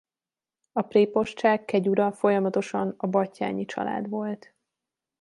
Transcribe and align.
A 0.71 0.81
prépostság 0.81 1.65
kegyura 1.65 2.11
folyamatosan 2.11 2.93
a 2.97 3.07
Batthyány 3.07 3.65
család 3.65 4.09
volt. 4.09 4.53